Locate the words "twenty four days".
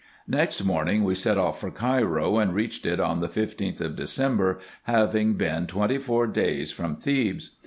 5.67-6.71